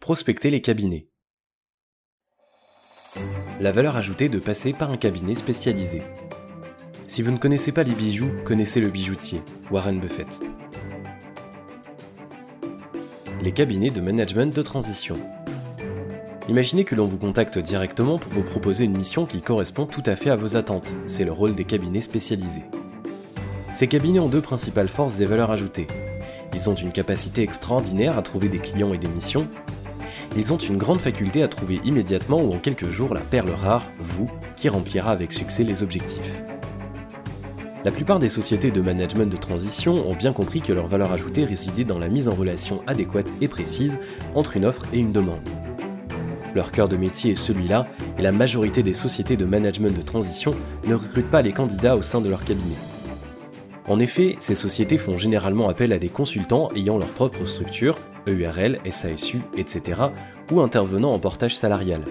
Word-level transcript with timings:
Prospecter 0.00 0.48
les 0.48 0.62
cabinets. 0.62 1.08
La 3.60 3.70
valeur 3.70 3.96
ajoutée 3.96 4.30
de 4.30 4.38
passer 4.38 4.72
par 4.72 4.90
un 4.90 4.96
cabinet 4.96 5.34
spécialisé. 5.34 6.00
Si 7.06 7.20
vous 7.20 7.30
ne 7.30 7.36
connaissez 7.36 7.70
pas 7.70 7.82
les 7.82 7.92
bijoux, 7.92 8.30
connaissez 8.46 8.80
le 8.80 8.88
bijoutier, 8.88 9.42
Warren 9.70 10.00
Buffett. 10.00 10.40
Les 13.42 13.52
cabinets 13.52 13.90
de 13.90 14.00
management 14.00 14.56
de 14.56 14.62
transition. 14.62 15.16
Imaginez 16.48 16.84
que 16.84 16.94
l'on 16.94 17.04
vous 17.04 17.18
contacte 17.18 17.58
directement 17.58 18.18
pour 18.18 18.32
vous 18.32 18.42
proposer 18.42 18.86
une 18.86 18.96
mission 18.96 19.26
qui 19.26 19.42
correspond 19.42 19.84
tout 19.84 20.02
à 20.06 20.16
fait 20.16 20.30
à 20.30 20.36
vos 20.36 20.56
attentes. 20.56 20.94
C'est 21.06 21.26
le 21.26 21.32
rôle 21.32 21.54
des 21.54 21.66
cabinets 21.66 22.00
spécialisés. 22.00 22.64
Ces 23.74 23.86
cabinets 23.86 24.18
ont 24.18 24.30
deux 24.30 24.40
principales 24.40 24.88
forces 24.88 25.20
et 25.20 25.26
valeurs 25.26 25.50
ajoutées. 25.50 25.86
Ils 26.54 26.70
ont 26.70 26.74
une 26.74 26.90
capacité 26.90 27.42
extraordinaire 27.42 28.16
à 28.16 28.22
trouver 28.22 28.48
des 28.48 28.58
clients 28.58 28.94
et 28.94 28.98
des 28.98 29.08
missions. 29.08 29.46
Ils 30.36 30.52
ont 30.52 30.58
une 30.58 30.76
grande 30.76 31.00
faculté 31.00 31.42
à 31.42 31.48
trouver 31.48 31.80
immédiatement 31.84 32.40
ou 32.40 32.52
en 32.52 32.58
quelques 32.58 32.88
jours 32.88 33.14
la 33.14 33.20
perle 33.20 33.50
rare, 33.50 33.84
vous, 33.98 34.30
qui 34.56 34.68
remplira 34.68 35.10
avec 35.10 35.32
succès 35.32 35.64
les 35.64 35.82
objectifs. 35.82 36.40
La 37.84 37.90
plupart 37.90 38.18
des 38.18 38.28
sociétés 38.28 38.70
de 38.70 38.80
management 38.80 39.32
de 39.32 39.36
transition 39.36 40.06
ont 40.08 40.14
bien 40.14 40.32
compris 40.32 40.60
que 40.60 40.72
leur 40.72 40.86
valeur 40.86 41.12
ajoutée 41.12 41.44
résidait 41.44 41.84
dans 41.84 41.98
la 41.98 42.08
mise 42.08 42.28
en 42.28 42.34
relation 42.34 42.82
adéquate 42.86 43.32
et 43.40 43.48
précise 43.48 43.98
entre 44.34 44.56
une 44.56 44.66
offre 44.66 44.82
et 44.92 44.98
une 44.98 45.12
demande. 45.12 45.48
Leur 46.54 46.72
cœur 46.72 46.88
de 46.88 46.96
métier 46.96 47.32
est 47.32 47.36
celui-là, 47.36 47.86
et 48.18 48.22
la 48.22 48.32
majorité 48.32 48.82
des 48.82 48.94
sociétés 48.94 49.36
de 49.36 49.46
management 49.46 49.96
de 49.96 50.02
transition 50.02 50.54
ne 50.86 50.94
recrutent 50.94 51.30
pas 51.30 51.42
les 51.42 51.52
candidats 51.52 51.96
au 51.96 52.02
sein 52.02 52.20
de 52.20 52.28
leur 52.28 52.44
cabinet. 52.44 52.76
En 53.90 53.98
effet, 53.98 54.36
ces 54.38 54.54
sociétés 54.54 54.98
font 54.98 55.18
généralement 55.18 55.68
appel 55.68 55.92
à 55.92 55.98
des 55.98 56.08
consultants 56.08 56.68
ayant 56.76 56.96
leur 56.96 57.08
propre 57.08 57.44
structure, 57.44 57.96
EURL, 58.28 58.78
SASU, 58.88 59.40
etc., 59.56 60.02
ou 60.52 60.60
intervenant 60.60 61.10
en 61.10 61.18
portage 61.18 61.56
salarial. 61.56 62.02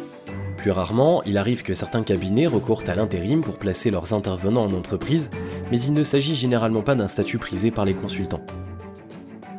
Plus 0.57 0.71
rarement, 0.71 1.23
il 1.23 1.37
arrive 1.37 1.63
que 1.63 1.73
certains 1.73 2.03
cabinets 2.03 2.47
recourent 2.47 2.83
à 2.87 2.95
l'intérim 2.95 3.39
pour 3.39 3.57
placer 3.57 3.91
leurs 3.91 4.11
intervenants 4.11 4.65
en 4.65 4.73
entreprise, 4.73 5.29
mais 5.71 5.79
il 5.79 5.93
ne 5.93 6.03
s'agit 6.03 6.35
généralement 6.35 6.81
pas 6.81 6.95
d'un 6.95 7.07
statut 7.07 7.37
prisé 7.37 7.71
par 7.71 7.85
les 7.85 7.93
consultants. 7.93 8.43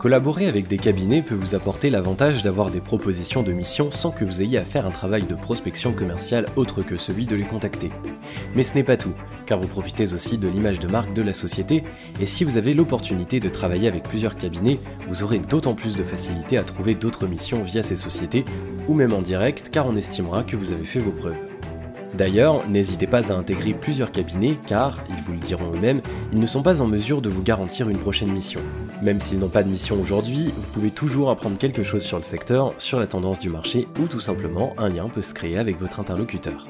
Collaborer 0.01 0.47
avec 0.47 0.67
des 0.67 0.79
cabinets 0.79 1.20
peut 1.20 1.34
vous 1.34 1.55
apporter 1.55 1.91
l'avantage 1.91 2.41
d'avoir 2.41 2.70
des 2.70 2.81
propositions 2.81 3.43
de 3.43 3.53
mission 3.53 3.91
sans 3.91 4.11
que 4.11 4.25
vous 4.25 4.41
ayez 4.41 4.56
à 4.56 4.65
faire 4.65 4.87
un 4.87 4.91
travail 4.91 5.25
de 5.25 5.34
prospection 5.34 5.93
commerciale 5.93 6.47
autre 6.56 6.81
que 6.81 6.97
celui 6.97 7.27
de 7.27 7.37
les 7.37 7.45
contacter. 7.45 7.91
Mais 8.56 8.62
ce 8.62 8.73
n'est 8.73 8.83
pas 8.83 8.97
tout, 8.97 9.12
car 9.45 9.61
vous 9.61 9.69
profitez 9.69 10.15
aussi 10.15 10.39
de 10.39 10.48
l'image 10.48 10.78
de 10.78 10.89
marque 10.89 11.12
de 11.12 11.21
la 11.21 11.34
société, 11.34 11.83
et 12.19 12.25
si 12.25 12.45
vous 12.45 12.56
avez 12.56 12.73
l'opportunité 12.73 13.41
de 13.41 13.51
travailler 13.51 13.89
avec 13.89 14.05
plusieurs 14.05 14.37
cabinets, 14.37 14.81
vous 15.06 15.23
aurez 15.23 15.39
d'autant 15.39 15.75
plus 15.75 15.97
de 15.97 16.03
facilité 16.03 16.56
à 16.56 16.62
trouver 16.62 16.95
d'autres 16.95 17.27
missions 17.27 17.62
via 17.62 17.83
ces 17.83 17.97
sociétés, 17.97 18.47
ou 18.89 18.95
même 18.95 19.12
en 19.12 19.21
direct, 19.21 19.69
car 19.71 19.87
on 19.87 19.97
estimera 19.97 20.45
que 20.45 20.56
vous 20.56 20.73
avez 20.73 20.87
fait 20.87 21.01
vos 21.01 21.12
preuves. 21.12 21.37
D'ailleurs, 22.15 22.67
n'hésitez 22.71 23.06
pas 23.06 23.31
à 23.31 23.37
intégrer 23.37 23.75
plusieurs 23.75 24.12
cabinets 24.12 24.56
car, 24.67 25.05
ils 25.11 25.23
vous 25.23 25.33
le 25.33 25.39
diront 25.39 25.73
eux-mêmes, 25.75 26.01
ils 26.33 26.41
ne 26.41 26.47
sont 26.47 26.62
pas 26.62 26.81
en 26.81 26.87
mesure 26.87 27.21
de 27.21 27.28
vous 27.28 27.43
garantir 27.43 27.91
une 27.91 27.98
prochaine 27.98 28.33
mission. 28.33 28.61
Même 29.03 29.20
s'ils 29.20 29.39
n'ont 29.39 29.48
pas 29.48 29.62
de 29.62 29.70
mission 29.70 29.98
aujourd'hui, 29.98 30.53
vous 30.55 30.69
pouvez 30.73 30.91
toujours 30.91 31.31
apprendre 31.31 31.56
quelque 31.56 31.83
chose 31.83 32.03
sur 32.03 32.19
le 32.19 32.23
secteur, 32.23 32.75
sur 32.77 32.98
la 32.98 33.06
tendance 33.06 33.39
du 33.39 33.48
marché 33.48 33.89
ou 33.98 34.06
tout 34.06 34.20
simplement 34.20 34.73
un 34.77 34.91
lien 34.91 35.09
peut 35.09 35.23
se 35.23 35.33
créer 35.33 35.56
avec 35.56 35.81
votre 35.81 36.01
interlocuteur. 36.01 36.69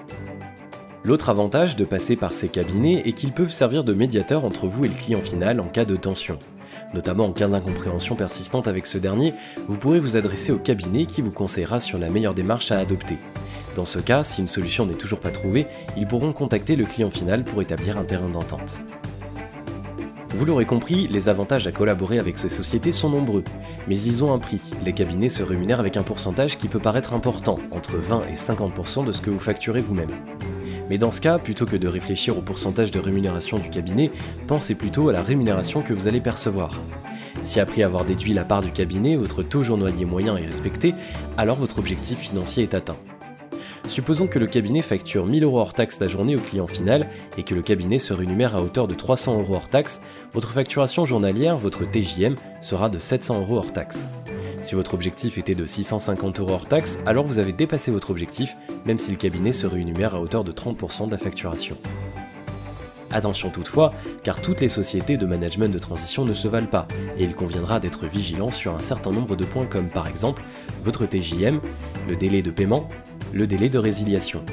L'autre 1.02 1.30
avantage 1.30 1.74
de 1.74 1.84
passer 1.84 2.14
par 2.14 2.32
ces 2.32 2.48
cabinets 2.48 3.02
est 3.04 3.12
qu'ils 3.12 3.32
peuvent 3.32 3.50
servir 3.50 3.82
de 3.82 3.94
médiateur 3.94 4.44
entre 4.44 4.66
vous 4.66 4.84
et 4.84 4.88
le 4.88 4.94
client 4.94 5.22
final 5.22 5.58
en 5.58 5.66
cas 5.66 5.84
de 5.84 5.96
tension. 5.96 6.38
Notamment 6.94 7.26
en 7.26 7.32
cas 7.32 7.48
d'incompréhension 7.48 8.14
persistante 8.14 8.68
avec 8.68 8.86
ce 8.86 8.98
dernier, 8.98 9.34
vous 9.66 9.76
pourrez 9.76 9.98
vous 9.98 10.16
adresser 10.16 10.52
au 10.52 10.58
cabinet 10.58 11.06
qui 11.06 11.22
vous 11.22 11.32
conseillera 11.32 11.80
sur 11.80 11.98
la 11.98 12.10
meilleure 12.10 12.34
démarche 12.34 12.70
à 12.70 12.78
adopter. 12.78 13.16
Dans 13.74 13.84
ce 13.84 13.98
cas, 13.98 14.22
si 14.22 14.40
une 14.40 14.48
solution 14.48 14.86
n'est 14.86 14.94
toujours 14.94 15.20
pas 15.20 15.30
trouvée, 15.30 15.66
ils 15.96 16.06
pourront 16.06 16.32
contacter 16.32 16.76
le 16.76 16.84
client 16.84 17.10
final 17.10 17.44
pour 17.44 17.62
établir 17.62 17.98
un 17.98 18.04
terrain 18.04 18.28
d'entente. 18.28 18.80
Vous 20.32 20.44
l'aurez 20.44 20.64
compris, 20.64 21.08
les 21.08 21.28
avantages 21.28 21.66
à 21.66 21.72
collaborer 21.72 22.18
avec 22.18 22.38
ces 22.38 22.48
sociétés 22.48 22.92
sont 22.92 23.10
nombreux, 23.10 23.42
mais 23.88 24.00
ils 24.00 24.22
ont 24.24 24.32
un 24.32 24.38
prix. 24.38 24.60
Les 24.84 24.92
cabinets 24.92 25.28
se 25.28 25.42
rémunèrent 25.42 25.80
avec 25.80 25.96
un 25.96 26.04
pourcentage 26.04 26.56
qui 26.56 26.68
peut 26.68 26.78
paraître 26.78 27.14
important, 27.14 27.58
entre 27.72 27.96
20 27.96 28.26
et 28.28 28.34
50% 28.34 29.04
de 29.04 29.12
ce 29.12 29.20
que 29.20 29.30
vous 29.30 29.40
facturez 29.40 29.80
vous-même. 29.80 30.10
Mais 30.88 30.98
dans 30.98 31.10
ce 31.10 31.20
cas, 31.20 31.38
plutôt 31.38 31.66
que 31.66 31.76
de 31.76 31.88
réfléchir 31.88 32.38
au 32.38 32.42
pourcentage 32.42 32.92
de 32.92 33.00
rémunération 33.00 33.58
du 33.58 33.70
cabinet, 33.70 34.12
pensez 34.46 34.76
plutôt 34.76 35.08
à 35.08 35.12
la 35.12 35.22
rémunération 35.22 35.82
que 35.82 35.92
vous 35.92 36.06
allez 36.06 36.20
percevoir. 36.20 36.70
Si 37.42 37.58
après 37.58 37.82
avoir 37.82 38.04
déduit 38.04 38.32
la 38.32 38.44
part 38.44 38.62
du 38.62 38.70
cabinet, 38.70 39.16
votre 39.16 39.42
taux 39.42 39.62
journalier 39.62 40.04
moyen 40.04 40.36
est 40.36 40.46
respecté, 40.46 40.94
alors 41.36 41.56
votre 41.56 41.78
objectif 41.78 42.18
financier 42.18 42.62
est 42.62 42.74
atteint. 42.74 42.96
Supposons 43.90 44.28
que 44.28 44.38
le 44.38 44.46
cabinet 44.46 44.82
facture 44.82 45.26
1000 45.26 45.42
euros 45.42 45.58
hors 45.58 45.74
taxe 45.74 45.98
la 45.98 46.06
journée 46.06 46.36
au 46.36 46.38
client 46.38 46.68
final 46.68 47.08
et 47.36 47.42
que 47.42 47.56
le 47.56 47.60
cabinet 47.60 47.98
se 47.98 48.12
rémunère 48.12 48.54
à 48.54 48.62
hauteur 48.62 48.86
de 48.86 48.94
300 48.94 49.40
euros 49.40 49.56
hors 49.56 49.66
taxe, 49.66 50.00
votre 50.32 50.50
facturation 50.50 51.04
journalière, 51.04 51.56
votre 51.56 51.84
TJM, 51.84 52.36
sera 52.60 52.88
de 52.88 53.00
700 53.00 53.40
euros 53.40 53.56
hors 53.56 53.72
taxe. 53.72 54.06
Si 54.62 54.76
votre 54.76 54.94
objectif 54.94 55.38
était 55.38 55.56
de 55.56 55.66
650 55.66 56.38
euros 56.38 56.52
hors 56.52 56.66
taxe, 56.66 57.00
alors 57.04 57.24
vous 57.24 57.40
avez 57.40 57.52
dépassé 57.52 57.90
votre 57.90 58.10
objectif, 58.10 58.56
même 58.84 59.00
si 59.00 59.10
le 59.10 59.16
cabinet 59.16 59.52
se 59.52 59.66
rémunère 59.66 60.14
à 60.14 60.20
hauteur 60.20 60.44
de 60.44 60.52
30% 60.52 61.06
de 61.06 61.10
la 61.10 61.18
facturation. 61.18 61.76
Attention 63.10 63.50
toutefois, 63.50 63.92
car 64.22 64.40
toutes 64.40 64.60
les 64.60 64.68
sociétés 64.68 65.16
de 65.16 65.26
management 65.26 65.72
de 65.72 65.80
transition 65.80 66.24
ne 66.24 66.32
se 66.32 66.46
valent 66.46 66.68
pas, 66.68 66.86
et 67.18 67.24
il 67.24 67.34
conviendra 67.34 67.80
d'être 67.80 68.06
vigilant 68.06 68.52
sur 68.52 68.72
un 68.72 68.78
certain 68.78 69.10
nombre 69.10 69.34
de 69.34 69.44
points 69.44 69.66
comme 69.66 69.88
par 69.88 70.06
exemple 70.06 70.44
votre 70.84 71.06
TJM, 71.06 71.60
le 72.08 72.14
délai 72.14 72.40
de 72.40 72.52
paiement, 72.52 72.86
le 73.32 73.46
délai 73.46 73.68
de 73.68 73.78
résiliation. 73.78 74.44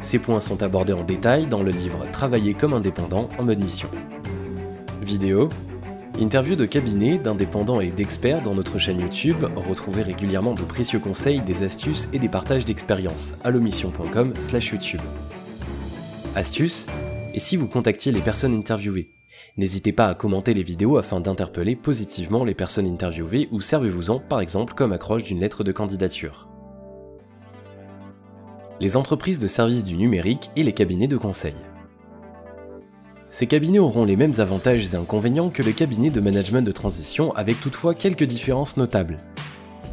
Ces 0.00 0.18
points 0.18 0.40
sont 0.40 0.62
abordés 0.62 0.92
en 0.92 1.04
détail 1.04 1.46
dans 1.46 1.62
le 1.62 1.70
livre 1.70 2.06
Travailler 2.10 2.54
comme 2.54 2.72
indépendant 2.72 3.28
en 3.38 3.44
mode 3.44 3.62
mission. 3.62 3.88
Vidéo 5.00 5.48
Interview 6.20 6.56
de 6.56 6.66
cabinet, 6.66 7.18
d'indépendants 7.18 7.80
et 7.80 7.90
d'experts 7.90 8.42
dans 8.42 8.54
notre 8.54 8.78
chaîne 8.78 9.00
YouTube. 9.00 9.44
Retrouvez 9.68 10.02
régulièrement 10.02 10.54
de 10.54 10.62
précieux 10.62 10.98
conseils, 10.98 11.40
des 11.40 11.62
astuces 11.62 12.08
et 12.12 12.18
des 12.18 12.28
partages 12.28 12.64
d'expériences. 12.64 13.34
allomission.com 13.44 14.34
slash 14.38 14.70
YouTube. 14.70 15.00
Astuce 16.34 16.86
Et 17.34 17.40
si 17.40 17.56
vous 17.56 17.66
contactiez 17.66 18.12
les 18.12 18.20
personnes 18.20 18.54
interviewées? 18.54 19.10
N'hésitez 19.56 19.92
pas 19.92 20.08
à 20.08 20.14
commenter 20.14 20.54
les 20.54 20.62
vidéos 20.62 20.96
afin 20.96 21.20
d'interpeller 21.20 21.76
positivement 21.76 22.44
les 22.44 22.54
personnes 22.54 22.86
interviewées 22.86 23.48
ou 23.50 23.60
servez-vous-en 23.60 24.18
par 24.18 24.40
exemple 24.40 24.74
comme 24.74 24.92
accroche 24.92 25.24
d'une 25.24 25.40
lettre 25.40 25.64
de 25.64 25.72
candidature 25.72 26.51
les 28.82 28.96
entreprises 28.96 29.38
de 29.38 29.46
services 29.46 29.84
du 29.84 29.96
numérique 29.96 30.50
et 30.56 30.64
les 30.64 30.72
cabinets 30.72 31.06
de 31.06 31.16
conseil. 31.16 31.54
Ces 33.30 33.46
cabinets 33.46 33.78
auront 33.78 34.04
les 34.04 34.16
mêmes 34.16 34.32
avantages 34.38 34.92
et 34.92 34.96
inconvénients 34.96 35.50
que 35.50 35.62
le 35.62 35.70
cabinet 35.70 36.10
de 36.10 36.20
management 36.20 36.62
de 36.62 36.72
transition 36.72 37.32
avec 37.36 37.60
toutefois 37.60 37.94
quelques 37.94 38.24
différences 38.24 38.76
notables. 38.76 39.20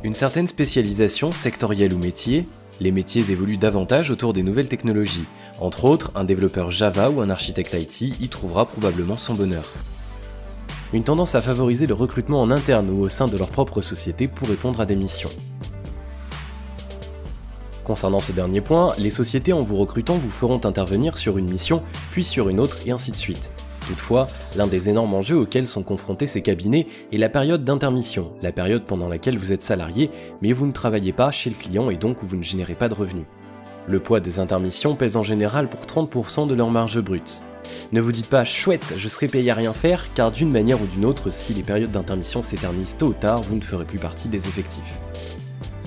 Une 0.03 0.13
certaine 0.13 0.47
spécialisation 0.47 1.31
sectorielle 1.31 1.93
ou 1.93 1.99
métier, 1.99 2.47
les 2.79 2.91
métiers 2.91 3.29
évoluent 3.29 3.59
davantage 3.59 4.09
autour 4.09 4.33
des 4.33 4.41
nouvelles 4.41 4.69
technologies. 4.69 5.25
Entre 5.59 5.85
autres, 5.85 6.11
un 6.15 6.23
développeur 6.23 6.71
Java 6.71 7.11
ou 7.11 7.21
un 7.21 7.29
architecte 7.29 7.75
IT 7.75 8.19
y 8.19 8.27
trouvera 8.27 8.65
probablement 8.65 9.17
son 9.17 9.35
bonheur. 9.35 9.65
Une 10.93 11.03
tendance 11.03 11.35
à 11.35 11.41
favoriser 11.41 11.85
le 11.85 11.93
recrutement 11.93 12.41
en 12.41 12.49
interne 12.49 12.89
ou 12.89 13.01
au 13.01 13.09
sein 13.09 13.27
de 13.27 13.37
leur 13.37 13.49
propre 13.49 13.83
société 13.83 14.27
pour 14.27 14.47
répondre 14.47 14.81
à 14.81 14.87
des 14.87 14.95
missions. 14.95 15.29
Concernant 17.89 18.19
ce 18.19 18.33
dernier 18.33 18.61
point, 18.61 18.93
les 18.99 19.09
sociétés 19.09 19.51
en 19.51 19.63
vous 19.63 19.75
recrutant 19.75 20.13
vous 20.13 20.29
feront 20.29 20.61
intervenir 20.63 21.17
sur 21.17 21.39
une 21.39 21.49
mission, 21.49 21.81
puis 22.11 22.23
sur 22.23 22.47
une 22.47 22.59
autre, 22.59 22.77
et 22.85 22.91
ainsi 22.91 23.09
de 23.09 23.15
suite. 23.15 23.51
Toutefois, 23.87 24.27
l'un 24.55 24.67
des 24.67 24.89
énormes 24.89 25.15
enjeux 25.15 25.37
auxquels 25.37 25.65
sont 25.65 25.81
confrontés 25.81 26.27
ces 26.27 26.43
cabinets 26.43 26.85
est 27.11 27.17
la 27.17 27.29
période 27.29 27.63
d'intermission, 27.63 28.31
la 28.43 28.51
période 28.51 28.83
pendant 28.85 29.09
laquelle 29.09 29.39
vous 29.39 29.53
êtes 29.53 29.63
salarié, 29.63 30.11
mais 30.43 30.51
vous 30.51 30.67
ne 30.67 30.71
travaillez 30.71 31.13
pas 31.13 31.31
chez 31.31 31.49
le 31.49 31.55
client 31.55 31.89
et 31.89 31.95
donc 31.95 32.17
vous 32.21 32.37
ne 32.37 32.43
générez 32.43 32.75
pas 32.75 32.89
de 32.89 32.93
revenus. 32.93 33.25
Le 33.87 33.99
poids 33.99 34.19
des 34.19 34.37
intermissions 34.37 34.93
pèse 34.93 35.17
en 35.17 35.23
général 35.23 35.67
pour 35.67 35.81
30% 35.81 36.47
de 36.47 36.53
leur 36.53 36.69
marge 36.69 37.01
brute. 37.01 37.41
Ne 37.91 38.01
vous 38.01 38.11
dites 38.11 38.29
pas 38.29 38.45
chouette, 38.45 38.93
je 38.97 39.07
serai 39.07 39.27
payé 39.27 39.49
à 39.49 39.55
rien 39.55 39.73
faire, 39.73 40.05
car 40.13 40.31
d'une 40.31 40.51
manière 40.51 40.79
ou 40.79 40.85
d'une 40.85 41.05
autre, 41.05 41.31
si 41.31 41.55
les 41.55 41.63
périodes 41.63 41.89
d'intermission 41.89 42.43
s'éternisent 42.43 42.97
tôt 42.97 43.07
ou 43.07 43.13
tard, 43.13 43.41
vous 43.41 43.55
ne 43.55 43.61
ferez 43.61 43.85
plus 43.85 43.97
partie 43.97 44.27
des 44.27 44.47
effectifs. 44.47 44.99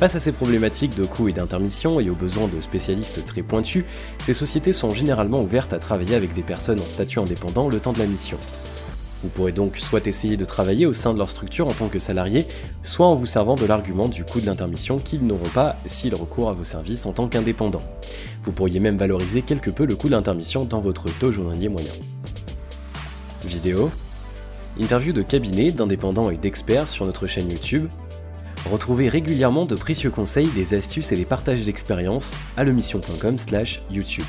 Face 0.02 0.16
à 0.16 0.18
ces 0.18 0.32
problématiques 0.32 0.96
de 0.96 1.04
coûts 1.04 1.28
et 1.28 1.32
d'intermission 1.32 2.00
et 2.00 2.10
aux 2.10 2.16
besoins 2.16 2.48
de 2.48 2.60
spécialistes 2.60 3.24
très 3.24 3.42
pointus, 3.42 3.84
ces 4.24 4.34
sociétés 4.34 4.72
sont 4.72 4.90
généralement 4.90 5.42
ouvertes 5.42 5.72
à 5.72 5.78
travailler 5.78 6.16
avec 6.16 6.34
des 6.34 6.42
personnes 6.42 6.80
en 6.80 6.86
statut 6.86 7.20
indépendant 7.20 7.68
le 7.68 7.78
temps 7.78 7.92
de 7.92 8.00
la 8.00 8.06
mission. 8.06 8.36
Vous 9.22 9.28
pourrez 9.28 9.52
donc 9.52 9.76
soit 9.76 10.04
essayer 10.08 10.36
de 10.36 10.44
travailler 10.44 10.86
au 10.86 10.92
sein 10.92 11.12
de 11.12 11.18
leur 11.18 11.30
structure 11.30 11.68
en 11.68 11.72
tant 11.72 11.86
que 11.86 12.00
salarié, 12.00 12.48
soit 12.82 13.06
en 13.06 13.14
vous 13.14 13.26
servant 13.26 13.54
de 13.54 13.64
l'argument 13.64 14.08
du 14.08 14.24
coût 14.24 14.40
de 14.40 14.46
l'intermission 14.46 14.98
qu'ils 14.98 15.24
n'auront 15.24 15.50
pas 15.54 15.76
s'ils 15.86 16.16
recourent 16.16 16.50
à 16.50 16.54
vos 16.54 16.64
services 16.64 17.06
en 17.06 17.12
tant 17.12 17.28
qu'indépendants. 17.28 17.84
Vous 18.42 18.50
pourriez 18.50 18.80
même 18.80 18.96
valoriser 18.96 19.42
quelque 19.42 19.70
peu 19.70 19.86
le 19.86 19.94
coût 19.94 20.08
de 20.08 20.14
l'intermission 20.14 20.64
dans 20.64 20.80
votre 20.80 21.16
taux 21.20 21.30
journalier 21.30 21.68
moyen. 21.68 21.92
Vidéo 23.44 23.88
Interview 24.80 25.12
de 25.12 25.22
cabinet, 25.22 25.70
d'indépendants 25.70 26.30
et 26.30 26.38
d'experts 26.38 26.90
sur 26.90 27.06
notre 27.06 27.28
chaîne 27.28 27.52
YouTube 27.52 27.88
Retrouvez 28.70 29.08
régulièrement 29.08 29.66
de 29.66 29.74
précieux 29.74 30.10
conseils, 30.10 30.48
des 30.48 30.74
astuces 30.74 31.12
et 31.12 31.16
des 31.16 31.24
partages 31.24 31.62
d'expériences 31.62 32.36
à 32.56 32.64
lemission.com/youtube. 32.64 34.24